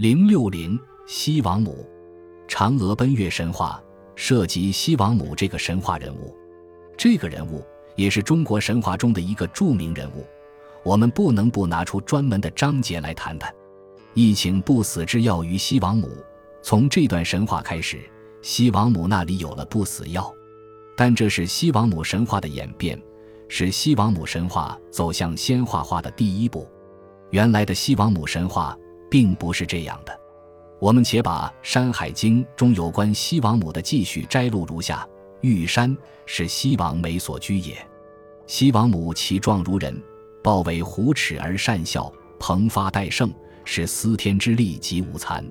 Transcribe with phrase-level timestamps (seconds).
[0.00, 1.86] 零六零西王母，
[2.48, 3.78] 嫦娥奔月神话
[4.16, 6.34] 涉及西王母这个神话人物。
[6.96, 7.62] 这个人物
[7.96, 10.24] 也是中国神话中的一个著名人物，
[10.82, 13.54] 我们不能不拿出专门的章节来谈谈。
[14.14, 16.08] 疫请不死之药于西王母，
[16.62, 18.00] 从这段神话开始，
[18.40, 20.34] 西王母那里有了不死药。
[20.96, 22.98] 但这是西王母神话的演变，
[23.48, 26.66] 是西王母神话走向仙话化的第一步。
[27.32, 28.74] 原来的西王母神话
[29.10, 30.18] 并不是这样的。
[30.78, 35.06] 我们且把《山海经》中有关西王母的记叙摘录如下：
[35.42, 37.76] 玉山是西王美所居也。
[38.46, 40.00] 西王母其状如人，
[40.42, 43.30] 豹尾虎齿而善笑，蓬发戴胜。
[43.62, 45.44] 是司天之力及五残，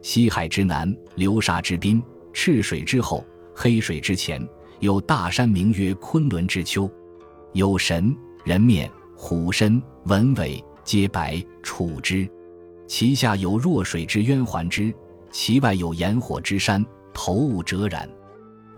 [0.00, 3.22] 西海之南，流沙之滨，赤水之后，
[3.54, 4.40] 黑水之前，
[4.78, 6.90] 有大山名曰昆仑之丘，
[7.52, 12.26] 有神人面虎身文尾皆白楚之，
[12.90, 14.92] 其下有弱水之渊环之，
[15.30, 18.10] 其外有炎火之山头雾折然，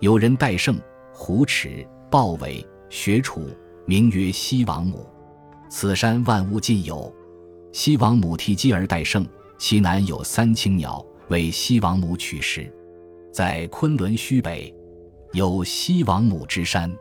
[0.01, 0.79] 有人戴胜
[1.11, 3.49] 虎齿豹尾雪楚，
[3.87, 5.03] 名曰西王母，
[5.67, 7.11] 此山万物尽有。
[7.71, 12.71] 西王母替鸡而代胜，其南有三青鸟，为西王母取食。
[13.33, 14.71] 在昆仑虚北，
[15.31, 16.95] 有西王母之山，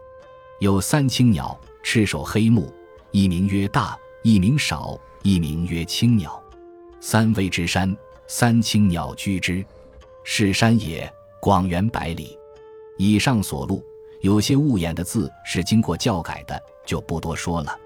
[0.60, 2.72] 有三青鸟，赤首黑目，
[3.10, 6.41] 一名曰大，一名少，一名曰青鸟。
[7.04, 7.94] 三危之山，
[8.28, 9.62] 三青鸟居之，
[10.22, 12.38] 是山也，广圆百里。
[12.96, 13.84] 以上所录，
[14.20, 17.76] 有些误眼的字是经过校改的，就不多说了。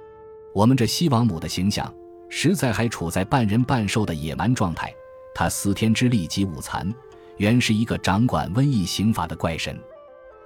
[0.53, 1.93] 我们这西王母的形象。
[2.29, 4.93] 实在还处在半人半兽的野蛮状态，
[5.35, 6.93] 他司天之力及五残，
[7.39, 9.79] 原是一个掌管瘟疫刑罚的怪神。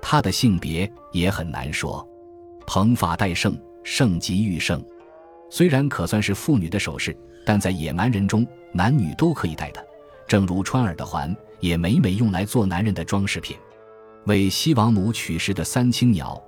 [0.01, 2.07] 他的性别也很难说，
[2.67, 4.81] 蓬发戴胜，盛极玉胜。
[5.51, 9.84] 虽然可算是妇女的首饰，但在野蛮人中，男女都可以戴的。
[10.27, 13.57] 正如穿耳的环，也每每用来做男人的装饰品。
[14.27, 16.41] 为西王母取食的三青鸟，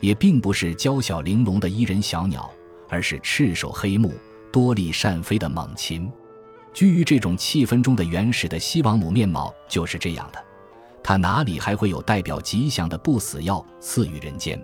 [0.00, 2.50] 也并不是娇小玲珑的伊人小鸟，
[2.88, 4.12] 而是赤手黑目。
[4.50, 6.10] 多力善飞的猛禽，
[6.72, 10.42] 居于这种气氛中的原始的西王母面貌就是这样的。
[11.02, 14.58] 她哪里还会有代表吉祥的不死药赐予人间？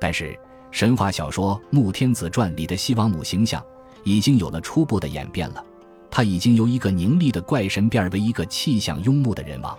[0.00, 0.36] 但是
[0.70, 3.62] 神话小说《穆天子传》里的西王母形象
[4.04, 5.64] 已经有了初步的演变了。
[6.10, 9.78] 他已经由一个凝厉的怪神变为一个气象雍穆的人王，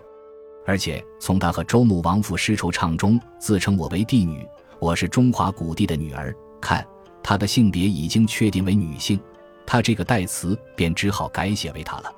[0.66, 4.48] 而且从他和周穆王父诗惆怅中自称“我为帝女，
[4.80, 6.86] 我是中华古帝的女儿”看，
[7.22, 9.20] 他的性别已经确定为女性。
[9.66, 12.14] 他这个代词便只好改写为他了。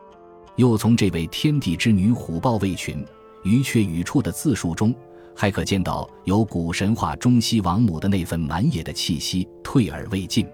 [0.55, 3.03] 又从这位天地之女虎豹卫群、
[3.43, 4.93] 鱼雀羽处的自述中，
[5.35, 10.47] 还可见到有古神话中西王母的那份蛮野的气息退而未尽。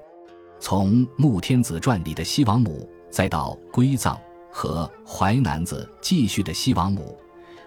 [0.59, 4.15] 从《穆天子传》里的西王母，再到《归藏》
[4.51, 7.17] 和《淮南子》继续的西王母，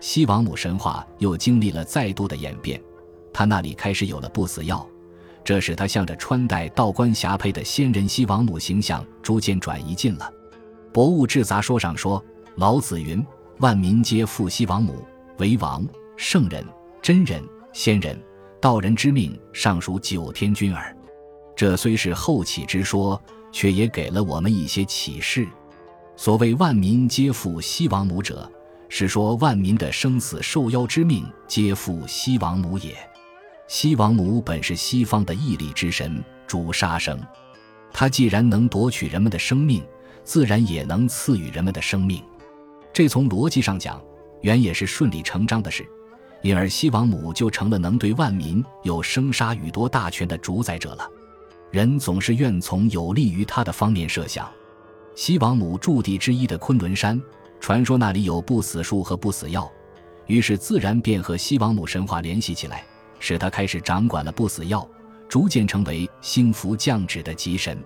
[0.01, 2.81] 西王母神话又经历了再度的演变。
[3.33, 4.87] 他那里开始有了不死药。
[5.45, 10.33] 这使他向着穿戴道冠霞帔的仙人西王母形象逐渐转移近了。
[10.93, 12.23] 《博物志杂说》上说
[12.57, 13.27] ：“老子云：
[13.59, 15.05] 万民皆复西王母
[15.39, 15.85] 为王、
[16.17, 16.65] 圣人、
[17.03, 17.43] 真人、
[17.73, 18.17] 仙人、
[18.61, 20.97] 道人之命，尚属九天君耳。”
[21.57, 23.21] 这虽是后起之说，
[23.51, 25.47] 却也给了我们一些启示。
[26.17, 28.51] 所谓“万民皆负西王母”者，
[28.89, 32.97] 是说万民的生死受邀之命皆负西王母也。
[33.67, 37.19] 西王母本是西方的毅力之神，主杀生。
[37.93, 39.83] 他既然能夺取人们的生命，
[40.25, 42.23] 自然也能赐予人们的生命。
[42.93, 44.03] 这从逻辑上讲，
[44.43, 45.87] 原也是顺理成章的事。
[46.43, 51.09] 因而，西王母就成了能对万民有生杀予夺大权的主宰者了。
[51.71, 54.51] 人总是愿从有利于他的方面设想。
[55.15, 57.21] 西王母驻地之一的昆仑山，
[57.61, 59.71] 传说那里有不死树和不死药，
[60.27, 62.85] 于是自然便和西王母神话联系起来。
[63.21, 64.85] 使他开始掌管了不死药，
[65.29, 67.81] 逐渐成为兴福降旨的吉神。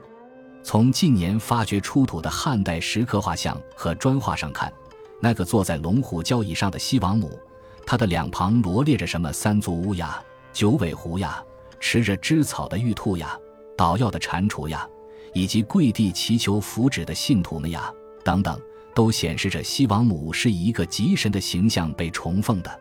[0.62, 4.72] 从近年发掘出土的汉代石刻画像和砖画上看，
[5.20, 7.38] 那个坐在龙虎交椅上的西王母，
[7.86, 10.20] 它的两旁罗列着什么三足乌鸦、
[10.52, 11.42] 九尾狐呀、
[11.78, 13.38] 吃着枝草的玉兔呀、
[13.76, 14.86] 捣药的蟾蜍呀，
[15.32, 17.92] 以及跪地祈求福祉的信徒们呀，
[18.24, 18.60] 等等，
[18.92, 22.80] 都显示着西王母是以一个极神的形象被崇奉的。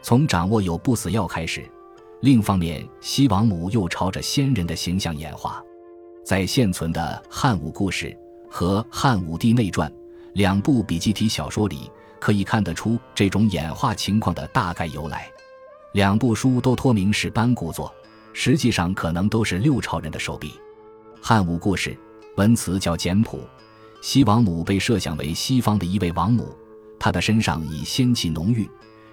[0.00, 1.68] 从掌握有不死药开始。
[2.22, 5.62] 另一方面，西王母又朝着仙人的形象演化，
[6.24, 8.06] 在现存的《汉武故事》
[8.50, 9.90] 和《汉武帝内传》
[10.32, 15.30] 两部笔记体小说里，可以看得出这种演化情况的大概由来。
[15.92, 17.92] 两部书都托名是班固作，
[18.32, 20.50] 实际上可能都是六朝人的手笔。
[21.20, 21.90] 《汉武故事》
[22.36, 23.40] 文辞较简朴，
[24.00, 26.54] 西王母被设想为西方的一位王母，
[26.98, 28.68] 她的身上以仙气浓郁，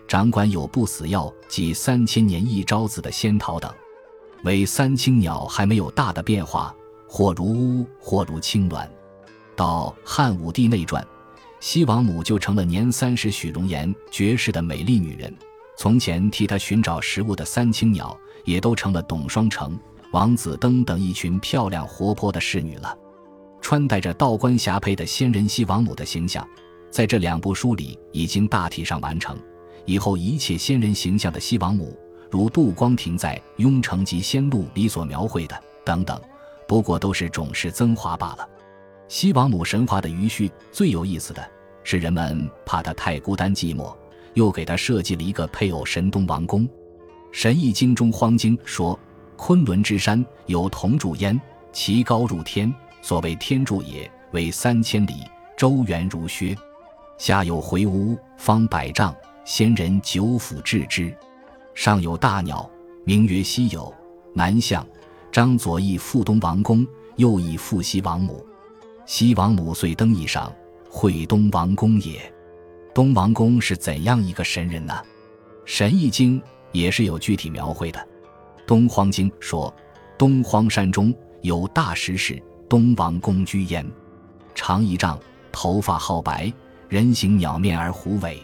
[0.07, 3.71] 掌管有不死药及三千年一朝子的仙桃等。
[4.43, 6.75] 为三青鸟还没有大的变化，
[7.07, 8.87] 或如乌，或如青鸾。
[9.55, 11.03] 到汉武帝内传，
[11.65, 15.35] 西王母就成了年三十许容颜绝世的美丽女人。
[15.75, 19.75] 从前替她寻找食物的三青鸟，也都成了董双成、
[20.11, 22.95] 王子登等一群漂亮活泼的侍女了。
[23.61, 26.47] 穿戴着道冠霞帔的仙人西王母的形象，
[26.91, 29.35] 在这两部书里已经大体上完成。
[29.87, 31.97] 以后一切仙人形象的西王母，
[32.29, 36.21] 如杜光庭在《雍城集仙录》里所描绘的等等，
[36.67, 38.47] 不过都是种式增华罢了。
[39.07, 41.47] 西王母神话的余绪最有意思的
[41.85, 43.95] 是，人们怕他太孤单寂寞，
[44.33, 46.67] 又给他设计了一个配偶神东王公。
[47.31, 48.99] 《神异经》中荒经说
[49.37, 51.39] ：“昆仑之山有铜柱焉，
[51.71, 52.73] 其高入天。”
[53.03, 55.13] 所谓天柱也，为三千里，
[55.55, 56.57] 周圆如靴，
[57.19, 59.15] 下有回屋，方百丈，
[59.45, 61.15] 仙人九府置之。
[61.75, 62.67] 上有大鸟，
[63.03, 63.93] 名曰西有，
[64.33, 64.83] 南向，
[65.31, 66.83] 张左翼复东王公，
[67.17, 68.43] 右翼复西王母。
[69.05, 70.51] 西王母遂登翼上，
[70.97, 72.33] 会东王公也。
[72.93, 74.93] 东王公是怎样一个神人呢？
[75.65, 76.39] 《神异经》
[76.71, 77.99] 也是有具体描绘的，
[78.65, 79.75] 《东荒经》说，
[80.17, 82.41] 东荒山中有大石室。
[82.69, 83.85] 东王公居焉，
[84.55, 85.19] 长一丈，
[85.51, 86.51] 头发皓白，
[86.87, 88.41] 人形鸟面而虎尾，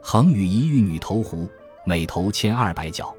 [0.00, 1.46] 横与一玉女头壶，
[1.84, 3.14] 每头千二百角，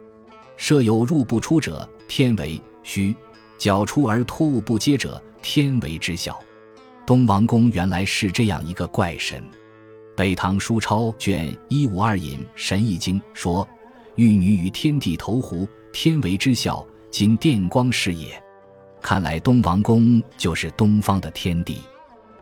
[0.58, 3.14] 设有入不出者，天为虚；
[3.58, 6.38] 角出而托物不接者，天为之小。
[7.06, 9.44] 东王公原来是这样一个怪神。
[10.16, 13.68] 北唐书钞卷一五二引《神异经》说
[14.16, 18.42] ：“玉女与天地投壶，天为之笑，今电光是也。”
[19.02, 21.80] 看来东王公就是东方的天帝，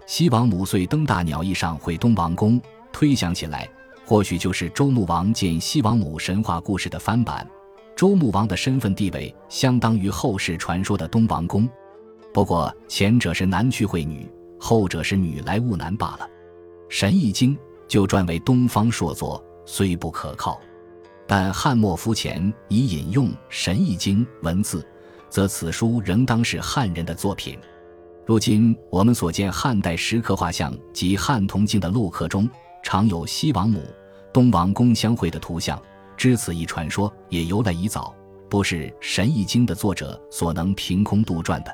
[0.05, 2.61] 西王母遂登大鸟翼上会东王公。
[2.93, 3.67] 推想起来，
[4.05, 7.47] 或许就是周穆王见西王母神话故事的翻版。
[7.95, 11.67] 周穆王的身份地位相当于后世传说的东王公，
[12.31, 14.29] 不过前者是男去会女，
[14.61, 16.19] 后者是女来务男罢了。
[16.87, 17.55] 《神异经》
[17.87, 20.61] 就传为东方朔作，虽不可靠，
[21.25, 24.85] 但汉末夫前已引用《神异经》文字。
[25.29, 27.57] 则此书仍当是汉人的作品。
[28.25, 32.47] 如今我们所见汉代石刻画像及汉铜镜的镂刻中，
[32.83, 33.81] 常有西王母、
[34.33, 35.81] 东王公相会的图像。
[36.17, 38.13] 知此一传说也由来已早，
[38.49, 41.73] 不是《神异经》的作者所能凭空杜撰的。